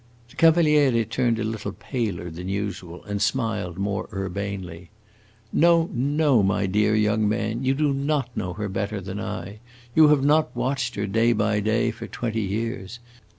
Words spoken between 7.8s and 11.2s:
not know her better than I. You have not watched her,